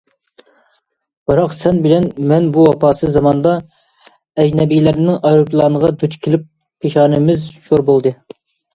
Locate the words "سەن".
1.57-1.81